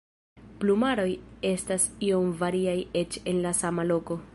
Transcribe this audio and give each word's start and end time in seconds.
Plumaroj 0.63 1.05
estas 1.51 1.87
iom 2.09 2.35
variaj 2.43 2.77
eĉ 3.05 3.23
en 3.33 3.45
la 3.47 3.55
sama 3.63 3.89
loko. 3.93 4.25